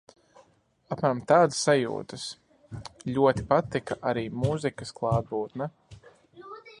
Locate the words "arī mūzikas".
4.13-4.93